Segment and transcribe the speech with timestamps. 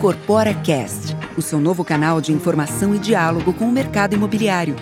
[0.00, 4.74] Incorpora Cast, o seu novo canal de informação e diálogo com o mercado imobiliário.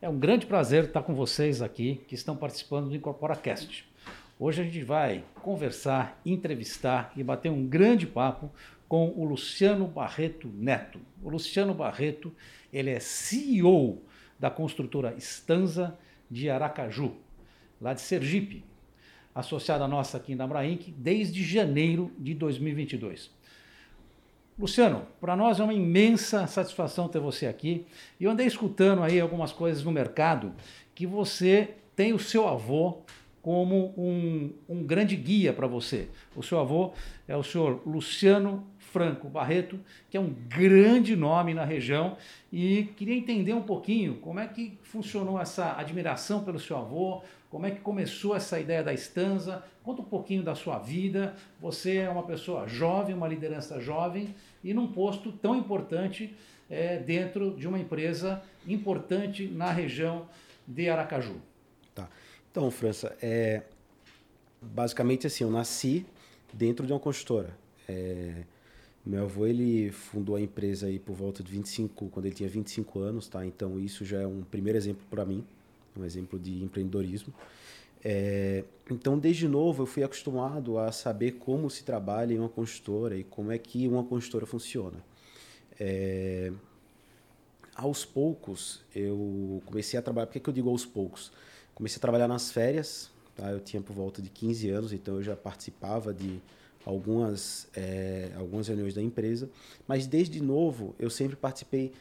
[0.00, 3.88] É um grande prazer estar com vocês aqui que estão participando do Incorpora Cast.
[4.36, 8.50] Hoje a gente vai conversar, entrevistar e bater um grande papo
[8.88, 10.98] com o Luciano Barreto Neto.
[11.22, 12.34] O Luciano Barreto,
[12.72, 14.02] ele é CEO
[14.40, 15.96] da construtora Estanza
[16.28, 17.12] de Aracaju,
[17.80, 18.64] lá de Sergipe,
[19.34, 23.30] associada nossa aqui na Abrainc desde janeiro de 2022.
[24.58, 27.86] Luciano, para nós é uma imensa satisfação ter você aqui.
[28.20, 30.52] E eu andei escutando aí algumas coisas no mercado
[30.94, 32.98] que você tem o seu avô
[33.40, 36.08] como um, um grande guia para você.
[36.36, 36.92] O seu avô
[37.26, 42.16] é o senhor Luciano Franco Barreto, que é um grande nome na região,
[42.52, 47.22] e queria entender um pouquinho como é que funcionou essa admiração pelo seu avô,
[47.52, 51.36] como é que começou essa ideia da estanza, conta um pouquinho da sua vida.
[51.60, 56.34] Você é uma pessoa jovem, uma liderança jovem, e num posto tão importante
[56.70, 60.26] é, dentro de uma empresa importante na região
[60.66, 61.42] de Aracaju.
[61.94, 62.08] Tá.
[62.50, 63.64] Então, França, é,
[64.62, 66.06] basicamente assim, eu nasci
[66.54, 67.54] dentro de uma construtora.
[67.86, 68.44] É,
[69.04, 72.98] meu avô ele fundou a empresa aí por volta de 25, quando ele tinha 25
[73.00, 73.44] anos, tá?
[73.44, 75.44] Então isso já é um primeiro exemplo para mim,
[75.96, 77.32] um exemplo de empreendedorismo.
[78.04, 83.16] É, então desde novo eu fui acostumado a saber como se trabalha em uma construtora
[83.16, 85.04] e como é que uma construtora funciona.
[85.78, 86.52] É,
[87.74, 90.26] aos poucos eu comecei a trabalhar.
[90.26, 91.32] Por que, que eu digo aos poucos?
[91.74, 93.10] Comecei a trabalhar nas férias.
[93.34, 93.50] Tá?
[93.50, 96.40] Eu tinha por volta de 15 anos, então eu já participava de
[96.84, 99.48] algumas, é, algumas reuniões da empresa,
[99.86, 101.92] mas desde novo eu sempre participei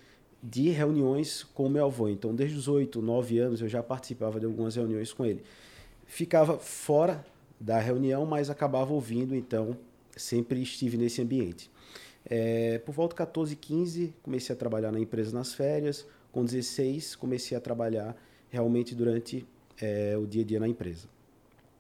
[0.42, 2.09] de reuniões com o meu avô.
[2.09, 5.44] Então, desde os 8, 9 anos eu já participava de algumas reuniões com ele.
[6.06, 7.24] Ficava fora
[7.59, 9.78] da reunião, mas acabava ouvindo, então
[10.16, 11.69] sempre estive nesse ambiente.
[12.25, 16.06] É, por volta de 14, 15, comecei a trabalhar na empresa nas férias.
[16.31, 18.16] Com 16, comecei a trabalhar
[18.50, 19.46] realmente durante
[19.80, 21.07] é, o dia a dia na empresa.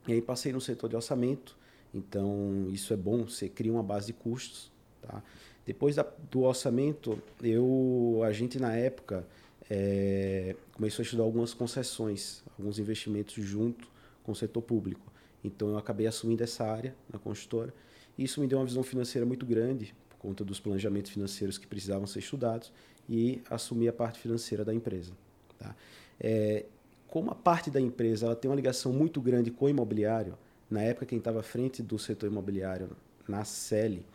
[0.07, 1.55] E aí passei no setor de orçamento,
[1.93, 4.71] então, isso é bom, você cria uma base de custos.
[5.01, 5.21] Tá?
[5.65, 9.25] Depois da, do orçamento, eu, a gente na época
[9.69, 13.87] é, começou a estudar algumas concessões, alguns investimentos junto
[14.23, 15.11] com o setor público.
[15.43, 17.73] Então, eu acabei assumindo essa área na construtora.
[18.17, 21.65] E isso me deu uma visão financeira muito grande, por conta dos planejamentos financeiros que
[21.65, 22.71] precisavam ser estudados,
[23.09, 25.13] e assumi a parte financeira da empresa.
[25.57, 25.75] Tá?
[26.19, 26.65] É,
[27.07, 30.37] como a parte da empresa ela tem uma ligação muito grande com o imobiliário,
[30.71, 32.91] na época, quem estava à frente do setor imobiliário
[33.27, 34.05] na CELI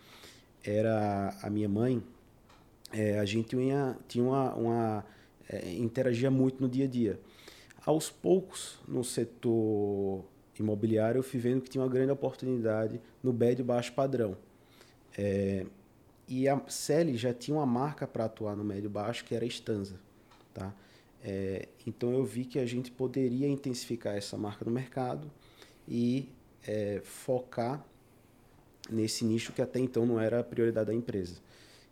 [0.66, 2.02] era a minha mãe.
[2.92, 5.06] É, a gente tinha, tinha uma, uma
[5.48, 7.20] é, interagia muito no dia a dia.
[7.84, 10.24] Aos poucos, no setor
[10.58, 14.36] imobiliário, eu fui vendo que tinha uma grande oportunidade no médio baixo padrão.
[15.16, 15.66] É,
[16.28, 19.48] e a CELI já tinha uma marca para atuar no médio baixo, que era a
[19.48, 20.00] Estanza.
[20.52, 20.74] Tá?
[21.22, 25.30] É, então eu vi que a gente poderia intensificar essa marca no mercado
[25.86, 26.28] e
[26.66, 27.84] é, focar
[28.90, 31.36] nesse nicho que até então não era a prioridade da empresa.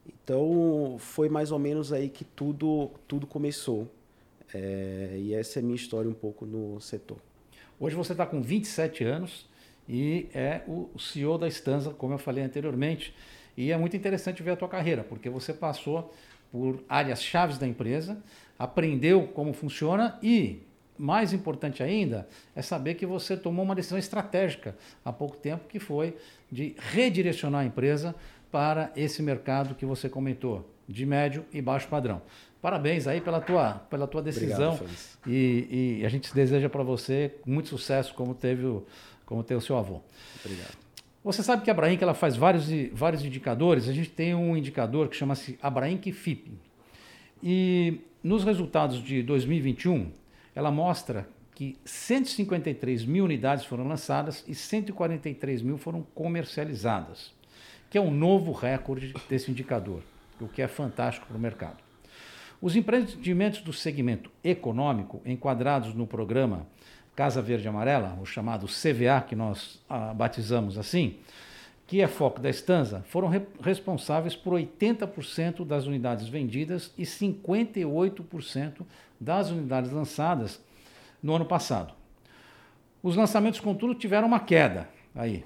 [0.06, 3.90] Então foi mais ou menos aí que tudo, tudo começou.
[4.52, 7.18] É, e essa é a minha história um pouco no setor.
[7.80, 9.48] Hoje você está com 27 anos
[9.88, 13.14] e é o CEO da Estanza, como eu falei anteriormente.
[13.56, 16.12] E é muito interessante ver a tua carreira, porque você passou
[16.50, 18.22] por áreas chaves da empresa,
[18.58, 20.62] aprendeu como funciona e
[20.98, 25.78] mais importante ainda é saber que você tomou uma decisão estratégica há pouco tempo, que
[25.78, 26.16] foi
[26.50, 28.14] de redirecionar a empresa
[28.50, 32.22] para esse mercado que você comentou, de médio e baixo padrão.
[32.62, 34.96] Parabéns aí pela tua, pela tua decisão Obrigado,
[35.26, 38.86] e, e, a gente deseja para você muito sucesso como teve o,
[39.26, 40.00] como teve o seu avô.
[40.42, 40.84] Obrigado.
[41.24, 43.88] Você sabe que a Abrainc ela faz vários, vários indicadores.
[43.88, 46.52] A gente tem um indicador que chama-se Abrainc FIP.
[47.42, 50.10] E nos resultados de 2021,
[50.54, 57.32] ela mostra que 153 mil unidades foram lançadas e 143 mil foram comercializadas,
[57.88, 60.02] que é um novo recorde desse indicador,
[60.40, 61.78] o que é fantástico para o mercado.
[62.60, 66.66] Os empreendimentos do segmento econômico, enquadrados no programa
[67.14, 71.18] Casa Verde Amarela, o chamado CVA, que nós ah, batizamos assim,
[71.86, 78.82] que é foco da Estanza, foram re responsáveis por 80% das unidades vendidas e 58%
[79.20, 80.60] das unidades lançadas
[81.22, 81.94] no ano passado.
[83.02, 85.44] Os lançamentos, contudo, tiveram uma queda aí,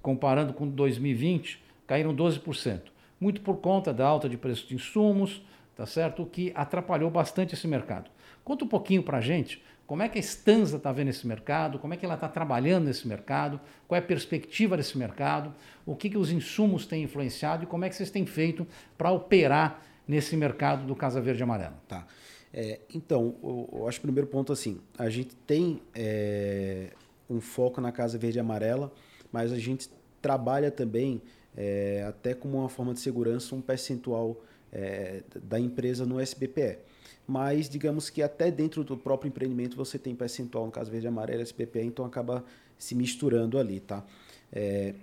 [0.00, 2.82] comparando com 2020, caíram 12%,
[3.20, 5.42] muito por conta da alta de preço de insumos,
[5.76, 6.22] tá certo?
[6.22, 8.10] O que atrapalhou bastante esse mercado.
[8.44, 11.78] Conta um pouquinho para a gente como é que a Stanza está vendo esse mercado,
[11.78, 15.94] como é que ela está trabalhando nesse mercado, qual é a perspectiva desse mercado, o
[15.94, 19.82] que, que os insumos têm influenciado e como é que vocês têm feito para operar
[20.06, 21.78] nesse mercado do Casa Verde e Amarela.
[21.86, 22.06] Tá.
[22.52, 26.90] É, então, eu, eu, acho o primeiro ponto assim, a gente tem é,
[27.28, 28.92] um foco na Casa Verde e Amarela,
[29.30, 29.88] mas a gente
[30.20, 31.22] trabalha também
[31.56, 34.42] é, até como uma forma de segurança um percentual
[34.72, 36.78] é, da empresa no SBPE.
[37.26, 41.08] Mas digamos que até dentro do próprio empreendimento você tem percentual, no caso verde e
[41.08, 42.44] amarelo, SBPE, então acaba
[42.76, 44.04] se misturando ali, tá?
[44.52, 44.94] É,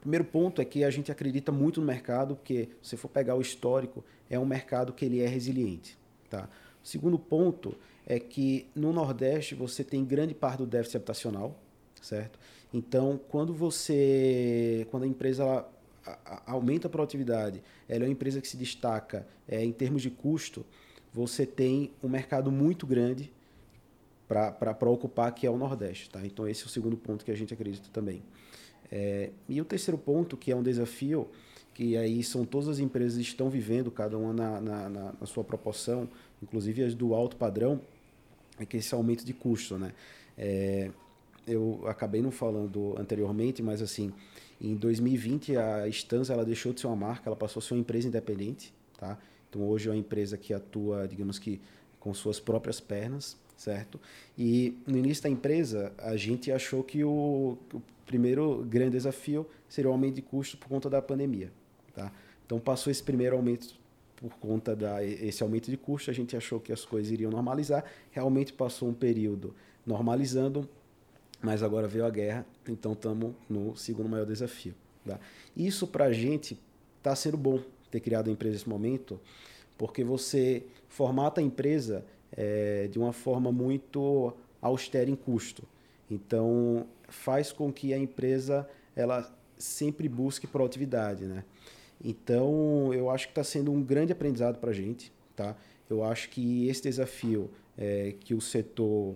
[0.00, 3.40] primeiro ponto é que a gente acredita muito no mercado, porque se for pegar o
[3.40, 5.96] histórico, é um mercado que ele é resiliente.
[6.28, 6.48] Tá?
[6.82, 7.76] O segundo ponto
[8.06, 11.60] é que no Nordeste você tem grande parte do déficit habitacional,
[12.00, 12.38] certo?
[12.72, 15.72] Então, quando você, quando a empresa ela,
[16.46, 20.64] aumenta a produtividade, ela é uma empresa que se destaca é, em termos de custo,
[21.12, 23.32] você tem um mercado muito grande
[24.28, 26.08] para ocupar, que é o Nordeste.
[26.08, 26.24] Tá?
[26.24, 28.22] Então, esse é o segundo ponto que a gente acredita também.
[28.90, 31.28] É, e o terceiro ponto, que é um desafio,
[31.74, 35.26] que aí são todas as empresas que estão vivendo, cada uma na, na, na, na
[35.26, 36.08] sua proporção,
[36.42, 37.80] inclusive as do alto padrão,
[38.58, 39.78] é que esse aumento de custo.
[39.78, 39.92] Né?
[40.36, 40.90] É,
[41.46, 44.12] eu acabei não falando anteriormente, mas assim,
[44.60, 47.80] em 2020 a Stanza ela deixou de ser uma marca, ela passou a ser uma
[47.80, 48.72] empresa independente.
[48.98, 49.18] Tá?
[49.50, 51.60] Então hoje é uma empresa que atua, digamos que,
[51.98, 54.00] com suas próprias pernas, certo?
[54.38, 59.90] E no início da empresa, a gente achou que o, o primeiro grande desafio seria
[59.90, 61.52] o aumento de custo por conta da pandemia.
[61.94, 62.10] Tá?
[62.46, 63.78] Então passou esse primeiro aumento
[64.16, 67.84] por conta da esse aumento de custo, a gente achou que as coisas iriam normalizar.
[68.10, 69.54] Realmente passou um período
[69.86, 70.68] normalizando,
[71.40, 74.74] mas agora veio a guerra, então estamos no segundo maior desafio.
[75.06, 75.18] Tá?
[75.56, 76.58] Isso para a gente
[76.98, 79.20] está sendo bom ter criado a empresa nesse momento,
[79.76, 85.64] porque você formata a empresa é, de uma forma muito austera em custo.
[86.10, 91.44] Então, faz com que a empresa ela sempre busque produtividade, né?
[92.02, 95.56] Então, eu acho que está sendo um grande aprendizado para a gente, tá?
[95.88, 99.14] Eu acho que esse desafio é, que o setor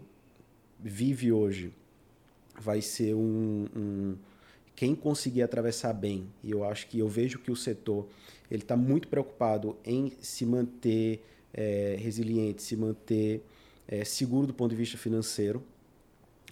[0.79, 1.73] vive hoje
[2.61, 4.17] vai ser um, um,
[4.75, 6.27] quem conseguir atravessar bem.
[6.43, 8.09] E eu acho que eu vejo que o setor
[8.51, 13.43] ele está muito preocupado em se manter é, resiliente, se manter
[13.87, 15.63] é, seguro do ponto de vista financeiro.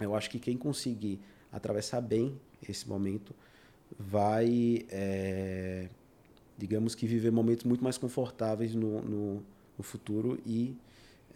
[0.00, 1.20] Eu acho que quem conseguir
[1.52, 3.34] atravessar bem esse momento
[3.98, 5.88] vai, é,
[6.56, 9.42] digamos que, viver momentos muito mais confortáveis no, no,
[9.76, 10.74] no futuro e,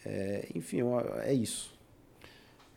[0.04, 0.78] é, enfim,
[1.22, 1.74] é isso.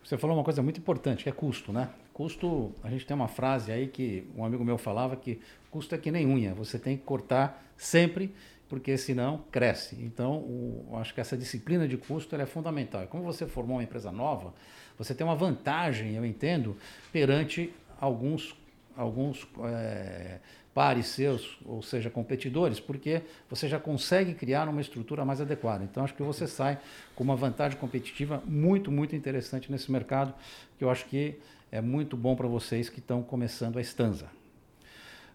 [0.04, 1.90] Você falou uma coisa muito importante, que é custo, né?
[2.20, 5.40] Custo, a gente tem uma frase aí que um amigo meu falava que
[5.72, 8.36] custo é que nem unha, você tem que cortar sempre
[8.68, 9.96] porque senão cresce.
[10.02, 13.06] Então, o, acho que essa disciplina de custo é fundamental.
[13.06, 14.54] E como você formou uma empresa nova,
[14.98, 16.76] você tem uma vantagem, eu entendo,
[17.10, 18.54] perante alguns,
[18.98, 20.40] alguns é,
[20.74, 25.86] pares seus, ou seja, competidores, porque você já consegue criar uma estrutura mais adequada.
[25.86, 26.80] Então, acho que você sai
[27.16, 30.34] com uma vantagem competitiva muito, muito interessante nesse mercado,
[30.78, 31.40] que eu acho que
[31.72, 34.28] é muito bom para vocês que estão começando a Stanza.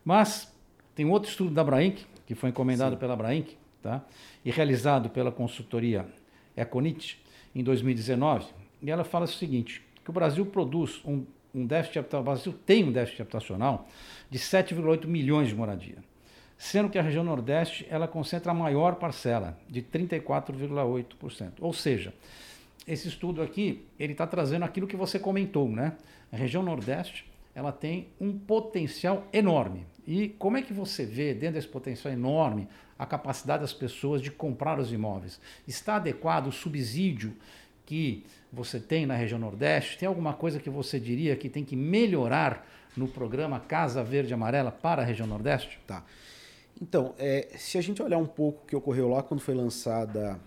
[0.04, 0.52] Mas
[0.94, 3.00] tem outro estudo da Brainc, que foi encomendado Sim.
[3.00, 4.02] pela Brainc tá?
[4.44, 6.06] e realizado pela consultoria
[6.56, 7.20] Econit
[7.54, 8.46] em 2019.
[8.82, 11.24] E ela fala o seguinte, que o Brasil produz um,
[11.54, 13.88] um déficit habitacional, o Brasil tem um déficit habitacional
[14.30, 15.98] de 7,8 milhões de moradia,
[16.58, 21.52] sendo que a região Nordeste ela concentra a maior parcela, de 34,8%.
[21.60, 22.12] Ou seja,
[22.86, 25.96] esse estudo aqui, ele está trazendo aquilo que você comentou, né?
[26.30, 29.86] A região Nordeste, ela tem um potencial enorme.
[30.06, 34.30] E como é que você vê, dentro desse potencial enorme, a capacidade das pessoas de
[34.30, 35.40] comprar os imóveis?
[35.66, 37.34] Está adequado o subsídio
[37.86, 39.98] que você tem na região Nordeste?
[39.98, 44.70] Tem alguma coisa que você diria que tem que melhorar no programa Casa Verde Amarela
[44.70, 45.80] para a região Nordeste?
[45.86, 46.04] Tá.
[46.80, 50.38] Então, é, se a gente olhar um pouco o que ocorreu lá quando foi lançada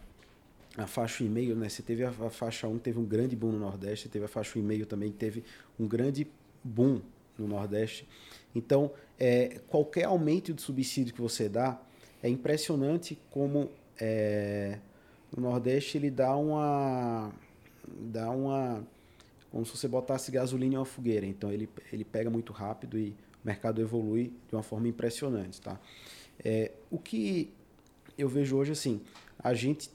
[0.78, 1.68] a faixa e-mail, né?
[1.68, 4.60] Você teve a, a faixa 1, teve um grande boom no Nordeste, teve a faixa
[4.60, 5.44] e-mail também, teve
[5.80, 6.28] um grande
[6.64, 7.02] boom
[7.38, 8.08] no Nordeste.
[8.54, 11.82] Então, é, qualquer aumento de subsídio que você dá,
[12.22, 13.70] é impressionante como
[14.00, 14.78] é,
[15.36, 17.32] o Nordeste ele dá uma,
[17.88, 18.84] dá uma,
[19.52, 21.26] como se você botasse gasolina em uma fogueira.
[21.26, 23.10] Então, ele, ele pega muito rápido e
[23.44, 25.80] o mercado evolui de uma forma impressionante, tá?
[26.44, 27.52] É, o que
[28.16, 29.02] eu vejo hoje, assim,
[29.40, 29.90] a gente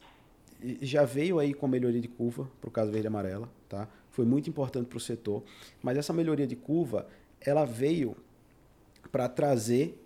[0.81, 3.88] já veio aí com melhoria de curva para o caso verde e amarela, tá?
[4.11, 5.42] Foi muito importante para o setor,
[5.83, 7.07] mas essa melhoria de curva
[7.40, 8.16] ela veio
[9.11, 9.99] para trazer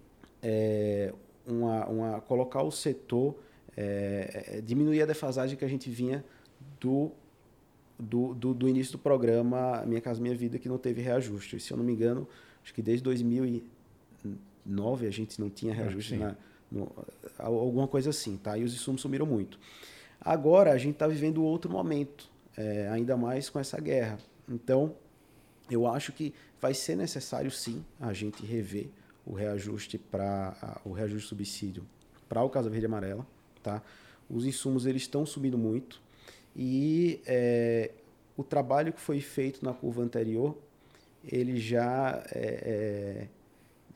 [0.43, 1.13] é,
[1.47, 3.37] uma, uma, colocar o setor
[3.77, 6.25] é, diminuir a defasagem que a gente vinha
[6.81, 7.11] do,
[7.99, 11.61] do, do, do, início do programa Minha Casa Minha Vida, que não teve reajuste.
[11.61, 12.27] Se eu não me engano,
[12.63, 16.35] acho que desde 2009 a gente não tinha reajuste, na,
[16.71, 16.91] no,
[17.39, 18.57] alguma coisa assim, tá?
[18.57, 19.59] E os insumos sumiram muito.
[20.20, 24.18] Agora a gente está vivendo outro momento, é, ainda mais com essa guerra.
[24.49, 24.94] Então,
[25.70, 28.88] eu acho que vai ser necessário sim a gente rever
[29.25, 31.85] o reajuste para o reajuste subsídio
[32.28, 33.26] para o Casa Verde e Amarela,
[33.62, 33.82] tá?
[34.28, 36.00] Os insumos eles estão subindo muito
[36.54, 37.90] e é,
[38.37, 40.56] o trabalho que foi feito na curva anterior
[41.25, 43.28] ele já é, é,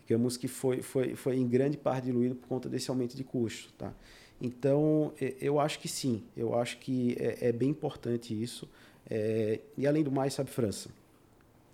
[0.01, 3.73] digamos que foi, foi, foi em grande parte diluído por conta desse aumento de custo,
[3.75, 3.93] tá?
[4.41, 8.69] Então eu acho que sim, eu acho que é, é bem importante isso.
[9.09, 10.89] É, e além do mais, sabe, França,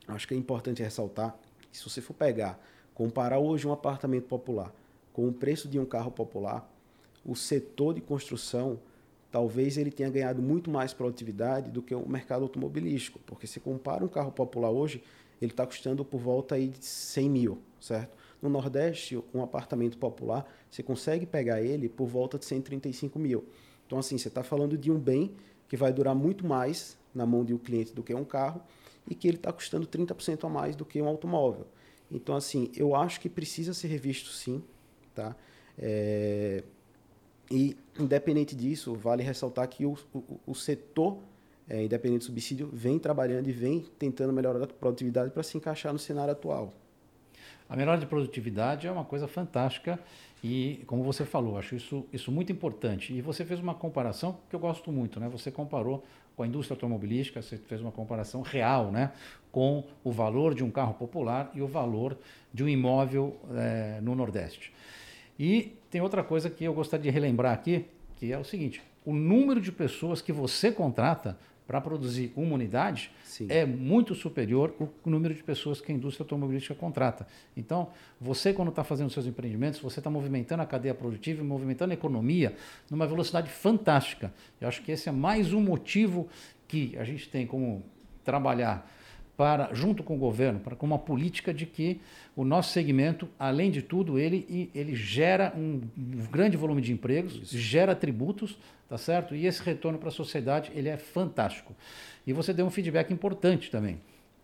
[0.08, 1.36] acho que é importante ressaltar
[1.70, 2.58] que se você for pegar,
[2.94, 4.72] comparar hoje um apartamento popular
[5.12, 6.68] com o preço de um carro popular,
[7.24, 8.78] o setor de construção
[9.30, 14.04] talvez ele tenha ganhado muito mais produtividade do que o mercado automobilístico, porque se compara
[14.04, 15.02] um carro popular hoje,
[15.42, 18.16] ele está custando por volta aí de 100 mil, certo?
[18.40, 23.44] No Nordeste, um apartamento popular, você consegue pegar ele por volta de 135 mil.
[23.86, 25.34] Então, assim, você está falando de um bem
[25.68, 28.60] que vai durar muito mais na mão de um cliente do que um carro
[29.08, 31.66] e que ele está custando 30% a mais do que um automóvel.
[32.10, 34.62] Então, assim, eu acho que precisa ser revisto sim,
[35.14, 35.34] tá?
[35.78, 36.62] É...
[37.50, 41.18] E, independente disso, vale ressaltar que o, o, o setor,
[41.68, 45.92] é, independente do subsídio, vem trabalhando e vem tentando melhorar a produtividade para se encaixar
[45.92, 46.72] no cenário atual.
[47.68, 49.98] A melhora de produtividade é uma coisa fantástica
[50.42, 53.12] e, como você falou, acho isso, isso muito importante.
[53.12, 55.28] E você fez uma comparação que eu gosto muito, né?
[55.28, 56.04] Você comparou
[56.36, 59.12] com a indústria automobilística, você fez uma comparação real, né?
[59.50, 62.16] Com o valor de um carro popular e o valor
[62.52, 64.72] de um imóvel é, no Nordeste.
[65.38, 69.12] E tem outra coisa que eu gostaria de relembrar aqui, que é o seguinte: o
[69.12, 73.46] número de pessoas que você contrata para produzir uma unidade Sim.
[73.50, 77.26] é muito superior ao número de pessoas que a indústria automobilística contrata.
[77.56, 81.92] Então, você, quando está fazendo seus empreendimentos, você está movimentando a cadeia produtiva e movimentando
[81.92, 82.54] a economia
[82.88, 84.32] numa velocidade fantástica.
[84.60, 86.28] Eu acho que esse é mais um motivo
[86.68, 87.84] que a gente tem como
[88.24, 88.88] trabalhar
[89.36, 92.00] para, junto com o governo, para com uma política de que
[92.34, 95.80] o nosso segmento, além de tudo, ele, ele gera um
[96.30, 97.58] grande volume de empregos, Isso.
[97.58, 99.34] gera tributos, tá certo?
[99.34, 101.74] E esse retorno para a sociedade ele é fantástico.
[102.26, 104.00] E você deu um feedback importante também.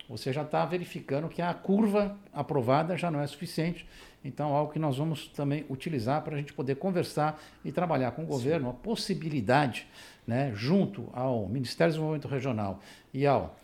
[0.08, 3.86] Você já está verificando que a curva aprovada já não é suficiente.
[4.22, 8.22] Então, algo que nós vamos também utilizar para a gente poder conversar e trabalhar com
[8.22, 8.70] o governo, Sim.
[8.70, 9.86] a possibilidade,
[10.26, 12.80] né, junto ao Ministério do Desenvolvimento Regional
[13.12, 13.56] e ao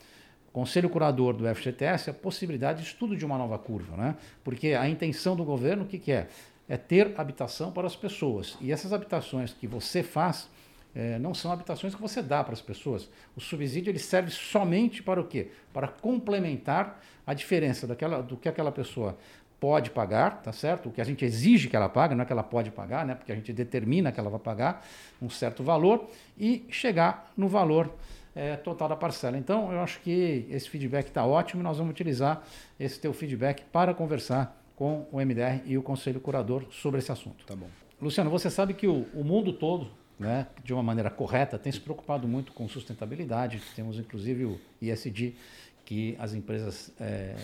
[0.59, 4.17] Conselho Curador do FGTS, a possibilidade de estudo de uma nova curva, né?
[4.43, 6.27] Porque a intenção do governo, o que, que é?
[6.69, 8.59] É ter habitação para as pessoas.
[8.61, 10.49] E essas habitações que você faz,
[10.97, 13.09] é, não são habitações que você dá para as pessoas.
[13.37, 15.47] O subsídio ele serve somente para o quê?
[15.73, 19.17] Para complementar a diferença daquela, do que aquela pessoa
[19.61, 20.88] pode pagar, tá certo?
[20.88, 23.15] O que a gente exige que ela pague, não é que ela pode pagar, né?
[23.15, 24.85] Porque a gente determina que ela vai pagar
[25.23, 27.95] um certo valor e chegar no valor
[28.38, 29.37] é, total da parcela.
[29.37, 32.47] Então, eu acho que esse feedback está ótimo e nós vamos utilizar
[32.78, 37.45] esse teu feedback para conversar com o MDR e o Conselho Curador sobre esse assunto.
[37.45, 37.66] Tá bom.
[38.00, 41.80] Luciano, você sabe que o, o mundo todo, né, de uma maneira correta, tem se
[41.80, 43.61] preocupado muito com sustentabilidade.
[43.75, 45.35] Temos, inclusive, o ISD,
[45.85, 47.35] que as empresas é,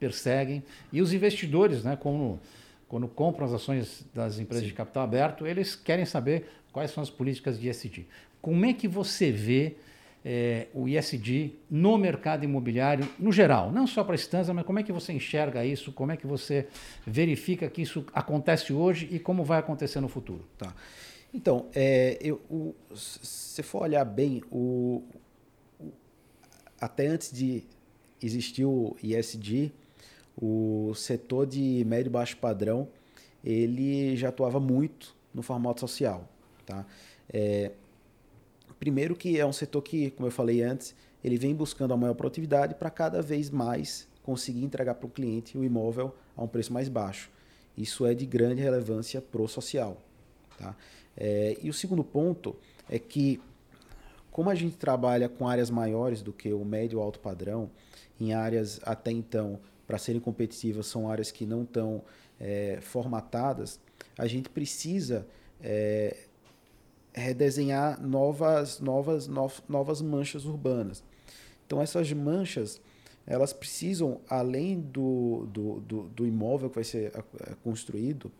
[0.00, 0.64] perseguem.
[0.92, 2.40] E os investidores, né, quando,
[2.88, 4.70] quando compram as ações das empresas Sim.
[4.70, 8.04] de capital aberto, eles querem saber quais são as políticas de ISD.
[8.42, 9.76] Como é que você vê
[10.24, 14.78] é, o ISD no mercado imobiliário no geral, não só para a Stanza, mas como
[14.78, 16.66] é que você enxerga isso, como é que você
[17.06, 20.44] verifica que isso acontece hoje e como vai acontecer no futuro?
[20.58, 20.74] Tá.
[21.32, 25.02] Então, é, eu, o, se for olhar bem, o,
[25.78, 25.92] o,
[26.80, 27.64] até antes de
[28.20, 29.72] existir o ISD,
[30.36, 32.88] o setor de médio e baixo padrão,
[33.44, 36.28] ele já atuava muito no formato social.
[36.66, 36.84] Tá?
[37.32, 37.72] É,
[38.80, 42.14] Primeiro que é um setor que, como eu falei antes, ele vem buscando a maior
[42.14, 46.72] produtividade para cada vez mais conseguir entregar para o cliente o imóvel a um preço
[46.72, 47.30] mais baixo.
[47.76, 50.00] Isso é de grande relevância pro social.
[50.58, 50.74] Tá?
[51.14, 52.56] É, e o segundo ponto
[52.88, 53.38] é que,
[54.30, 57.70] como a gente trabalha com áreas maiores do que o médio alto padrão,
[58.18, 62.02] em áreas até então, para serem competitivas, são áreas que não estão
[62.40, 63.78] é, formatadas,
[64.16, 65.26] a gente precisa
[65.62, 66.16] é,
[67.20, 69.28] redesenhar novas, novas,
[69.68, 71.02] novas manchas urbanas.
[71.66, 72.80] Então essas manchas
[73.26, 77.12] elas precisam, além do, do, do, do imóvel que vai ser
[77.62, 78.32] construído,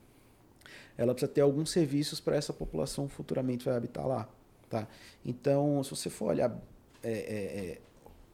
[0.99, 4.29] ela precisa ter alguns serviços para essa população futuramente vai habitar lá.
[4.69, 4.89] Tá?
[5.25, 6.61] Então, se você for olhar
[7.03, 7.79] é, é, é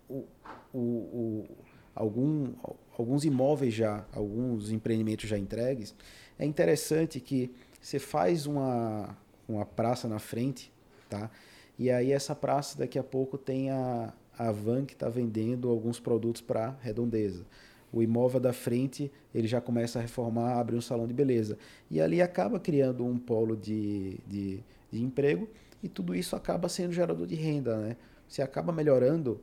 [0.08, 0.24] o,
[0.72, 1.48] o, o,
[1.94, 2.52] algum,
[2.96, 5.94] alguns imóveis já, alguns empreendimentos já entregues,
[6.38, 9.16] é interessante que você faz uma,
[9.48, 10.72] uma praça na frente,
[11.08, 11.30] tá?
[11.78, 16.00] E aí essa praça daqui a pouco tem a, a van que está vendendo alguns
[16.00, 17.44] produtos para redondeza.
[17.92, 21.58] O imóvel da frente ele já começa a reformar, abre um salão de beleza.
[21.90, 24.60] E ali acaba criando um polo de, de,
[24.90, 25.48] de emprego
[25.82, 27.76] e tudo isso acaba sendo gerador de renda.
[27.76, 27.96] Né?
[28.26, 29.40] Você acaba melhorando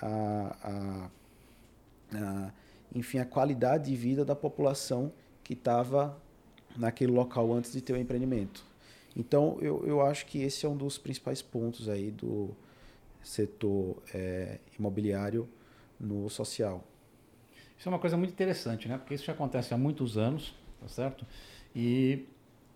[0.00, 2.52] a, a, a,
[2.94, 6.20] enfim, a qualidade de vida da população que estava
[6.76, 8.64] naquele local antes de ter o empreendimento.
[9.16, 12.54] Então, eu, eu acho que esse é um dos principais pontos aí do
[13.22, 15.48] setor é, imobiliário
[15.98, 16.84] no social.
[17.78, 18.98] Isso é uma coisa muito interessante, né?
[18.98, 21.26] Porque isso já acontece há muitos anos, tá certo?
[21.74, 22.26] E,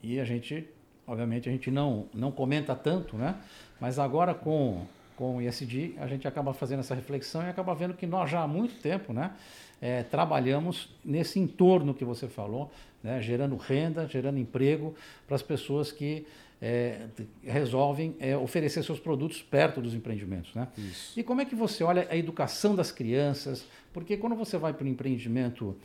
[0.02, 0.66] e a gente,
[1.06, 3.38] obviamente, a gente não, não comenta tanto, né?
[3.78, 4.86] Mas agora com,
[5.20, 8.40] com o ISD, a gente acaba fazendo essa reflexão e acaba vendo que nós já
[8.40, 9.32] há muito tempo, né?
[9.78, 12.72] É, trabalhamos nesse entorno que você falou,
[13.02, 13.20] né?
[13.20, 14.94] gerando renda, gerando emprego
[15.26, 16.26] para as pessoas que
[16.60, 17.02] é,
[17.44, 20.54] resolvem é, oferecer seus produtos perto dos empreendimentos.
[20.54, 20.66] Né?
[20.78, 21.20] Isso.
[21.20, 23.66] E como é que você olha a educação das crianças?
[23.92, 25.76] Porque quando você vai para um empreendimento,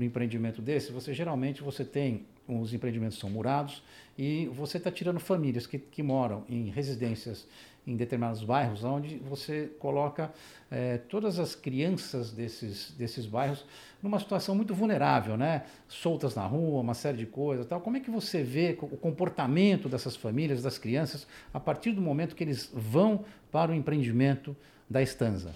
[0.00, 3.82] para um empreendimento desse, você geralmente você tem os empreendimentos são murados
[4.18, 7.46] e você está tirando famílias que, que moram em residências
[7.86, 10.32] em determinados bairros, onde você coloca
[10.70, 13.64] é, todas as crianças desses, desses bairros
[14.02, 15.64] numa situação muito vulnerável, né?
[15.88, 17.66] soltas na rua, uma série de coisas.
[17.66, 17.80] Tal.
[17.80, 22.36] Como é que você vê o comportamento dessas famílias, das crianças, a partir do momento
[22.36, 24.54] que eles vão para o empreendimento
[24.88, 25.52] da Estanza?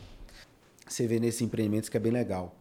[0.87, 2.55] Você vê nesses empreendimentos que é bem legal.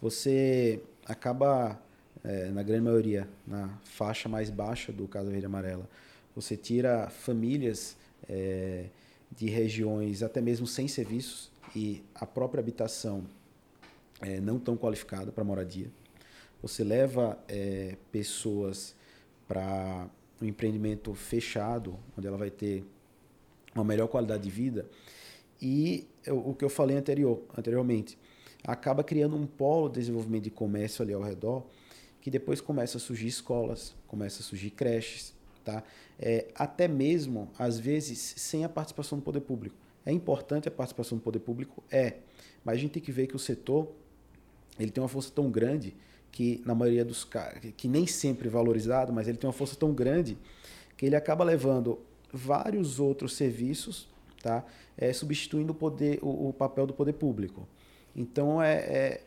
[0.00, 1.80] Você acaba,
[2.24, 5.88] é, na grande maioria, na faixa mais baixa do Casa Verde Amarela,
[6.34, 7.96] você tira famílias
[8.28, 8.86] é,
[9.30, 13.24] de regiões até mesmo sem serviços e a própria habitação
[14.22, 15.90] é, não tão qualificada para moradia.
[16.62, 18.94] Você leva é, pessoas
[19.46, 20.08] para
[20.40, 22.84] um empreendimento fechado, onde ela vai ter
[23.74, 24.88] uma melhor qualidade de vida.
[25.60, 28.18] E o que eu falei anterior, anteriormente,
[28.64, 31.64] acaba criando um polo de desenvolvimento de comércio ali ao redor,
[32.20, 35.82] que depois começa a surgir escolas, começa a surgir creches, tá?
[36.18, 39.76] É, até mesmo, às vezes, sem a participação do poder público.
[40.04, 41.82] É importante a participação do poder público?
[41.90, 42.16] É.
[42.64, 43.90] Mas a gente tem que ver que o setor
[44.78, 45.94] ele tem uma força tão grande
[46.30, 49.76] que, na maioria dos casos, que nem sempre é valorizado, mas ele tem uma força
[49.76, 50.38] tão grande
[50.96, 51.98] que ele acaba levando
[52.32, 54.08] vários outros serviços,
[54.42, 54.64] tá?
[54.96, 57.66] É, substituindo o, poder, o, o papel do poder público.
[58.14, 59.20] Então, é, é,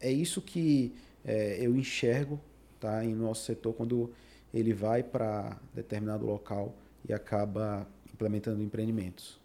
[0.00, 0.92] é isso que
[1.24, 2.40] é, eu enxergo
[2.80, 4.10] tá, em nosso setor quando
[4.52, 6.74] ele vai para determinado local
[7.08, 9.41] e acaba implementando empreendimentos.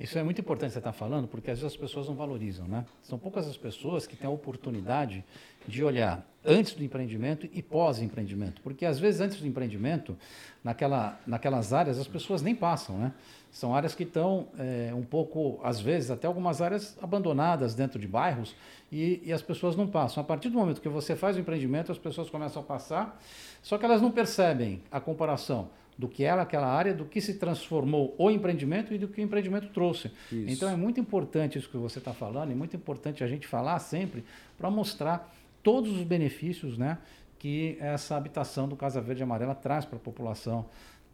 [0.00, 2.86] Isso é muito importante você estar falando, porque às vezes as pessoas não valorizam, né?
[3.02, 5.22] São poucas as pessoas que têm a oportunidade
[5.68, 10.16] de olhar antes do empreendimento e pós-empreendimento, porque às vezes antes do empreendimento,
[10.64, 13.12] naquela, naquelas áreas as pessoas nem passam, né?
[13.52, 18.08] São áreas que estão é, um pouco, às vezes, até algumas áreas abandonadas dentro de
[18.08, 18.56] bairros
[18.90, 20.22] e, e, as pessoas não passam.
[20.22, 23.20] A partir do momento que você faz o empreendimento, as pessoas começam a passar,
[23.60, 25.68] só que elas não percebem a comparação
[26.00, 29.22] do que era aquela área, do que se transformou o empreendimento e do que o
[29.22, 30.10] empreendimento trouxe.
[30.32, 30.46] Isso.
[30.48, 33.78] Então é muito importante isso que você está falando, é muito importante a gente falar
[33.80, 34.24] sempre
[34.56, 35.30] para mostrar
[35.62, 36.96] todos os benefícios né,
[37.38, 40.64] que essa habitação do Casa Verde e Amarela traz para a população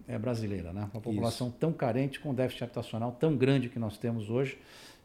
[0.06, 0.72] é, brasileira.
[0.72, 0.88] Né?
[0.94, 1.56] Uma população isso.
[1.58, 4.56] tão carente, com déficit habitacional tão grande que nós temos hoje,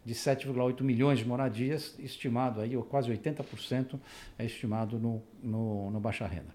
[0.05, 3.99] de 7,8 milhões de moradias, estimado aí, ou quase 80%
[4.37, 6.53] é estimado no, no, no Baixa Renda.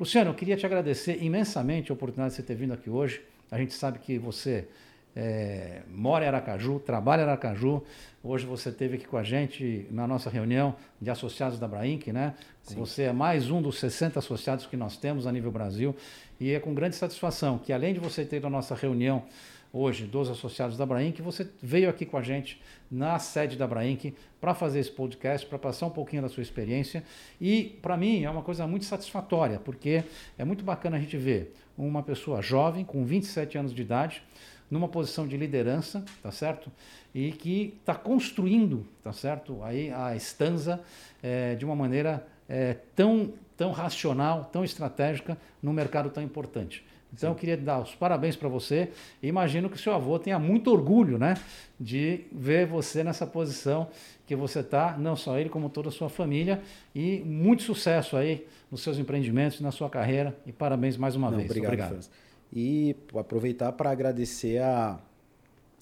[0.00, 3.22] Luciano, eu queria te agradecer imensamente a oportunidade de você ter vindo aqui hoje.
[3.50, 4.66] A gente sabe que você
[5.14, 7.82] é, mora em Aracaju, trabalha em Aracaju.
[8.24, 12.34] Hoje você esteve aqui com a gente na nossa reunião de associados da Brainc, né?
[12.62, 12.76] Sim.
[12.76, 15.94] Você é mais um dos 60 associados que nós temos a nível Brasil.
[16.40, 19.24] E é com grande satisfação que, além de você ter a nossa reunião
[19.72, 24.14] hoje dos associados da Brainc, você veio aqui com a gente na sede da Brainc
[24.40, 27.02] para fazer esse podcast, para passar um pouquinho da sua experiência.
[27.40, 30.04] E, para mim, é uma coisa muito satisfatória, porque
[30.36, 34.22] é muito bacana a gente ver uma pessoa jovem, com 27 anos de idade,
[34.70, 36.70] numa posição de liderança, tá certo?
[37.14, 39.62] E que está construindo, tá certo?
[39.62, 40.80] Aí a estanza
[41.22, 47.30] é, de uma maneira é, tão, tão racional, tão estratégica num mercado tão importante Então
[47.30, 48.90] eu queria dar os parabéns para você
[49.22, 51.34] imagino que o seu avô tenha muito orgulho né,
[51.78, 53.88] de ver você nessa posição
[54.26, 56.62] que você está, não só ele, como toda a sua família.
[56.94, 60.36] E muito sucesso aí nos seus empreendimentos, na sua carreira.
[60.46, 61.50] E parabéns mais uma não, vez.
[61.50, 61.74] Obrigado.
[61.74, 62.10] obrigado.
[62.52, 64.98] E aproveitar para agradecer a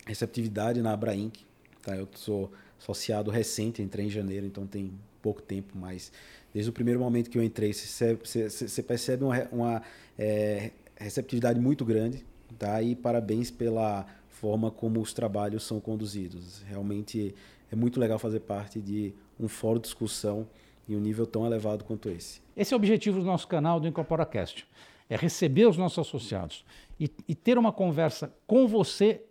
[0.06, 1.38] receptividade na Abra Inc.
[1.82, 1.96] Tá?
[1.96, 6.10] Eu sou associado recente, entrei em janeiro, então tem pouco tempo, mas
[6.52, 9.82] desde o primeiro momento que eu entrei, você, você percebe uma, uma
[10.18, 10.70] é,
[11.04, 12.24] receptividade muito grande,
[12.58, 12.82] tá?
[12.82, 16.62] E parabéns pela forma como os trabalhos são conduzidos.
[16.62, 17.34] Realmente
[17.70, 20.46] é muito legal fazer parte de um fórum de discussão
[20.88, 22.40] em um nível tão elevado quanto esse.
[22.56, 24.66] Esse é o objetivo do nosso canal do IncorporaCast,
[25.08, 26.64] é receber os nossos associados
[26.98, 29.22] e, e ter uma conversa com você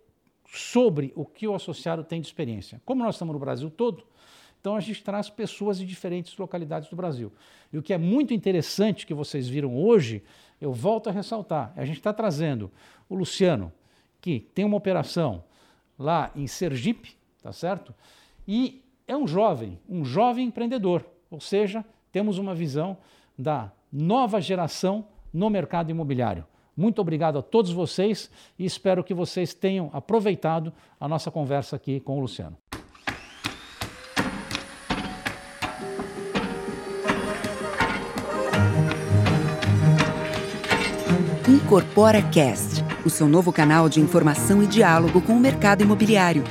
[0.52, 2.80] sobre o que o associado tem de experiência.
[2.84, 4.04] Como nós estamos no Brasil todo,
[4.60, 7.32] então a gente traz pessoas de diferentes localidades do Brasil.
[7.72, 10.22] E o que é muito interessante que vocês viram hoje,
[10.60, 12.70] eu volto a ressaltar, a gente está trazendo
[13.08, 13.72] o Luciano,
[14.20, 15.42] que tem uma operação
[15.98, 17.94] lá em Sergipe, tá certo?
[18.46, 22.98] E é um jovem, um jovem empreendedor, ou seja, temos uma visão
[23.38, 26.46] da nova geração no mercado imobiliário.
[26.76, 32.00] Muito obrigado a todos vocês e espero que vocês tenham aproveitado a nossa conversa aqui
[32.00, 32.56] com o Luciano.
[41.70, 46.42] Incorpora Cast, o seu novo canal de informação e diálogo com o mercado imobiliário.